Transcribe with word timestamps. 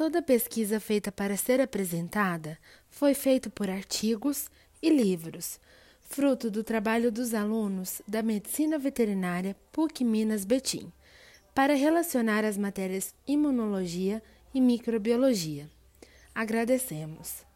Toda 0.00 0.22
pesquisa 0.22 0.80
feita 0.80 1.12
para 1.12 1.36
ser 1.36 1.60
apresentada 1.60 2.56
foi 2.88 3.12
feita 3.12 3.50
por 3.50 3.68
artigos 3.68 4.50
e 4.80 4.88
livros, 4.88 5.60
fruto 6.00 6.50
do 6.50 6.64
trabalho 6.64 7.12
dos 7.12 7.34
alunos 7.34 8.00
da 8.08 8.22
Medicina 8.22 8.78
Veterinária 8.78 9.54
PUC 9.70 10.02
Minas 10.02 10.46
Betim, 10.46 10.90
para 11.54 11.74
relacionar 11.74 12.46
as 12.46 12.56
matérias 12.56 13.14
imunologia 13.26 14.22
e 14.54 14.58
microbiologia. 14.58 15.68
Agradecemos. 16.34 17.49